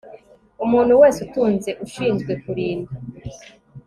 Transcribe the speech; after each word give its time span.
umuntu 0.65 0.93
wese 1.01 1.19
utunze 1.25 1.69
ushinzwe 1.85 2.31
kurinda 2.43 2.91